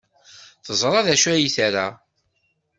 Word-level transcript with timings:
Teẓra 0.65 1.05
d 1.05 1.07
acu 1.13 1.27
ay 1.33 1.45
tra. 1.55 1.87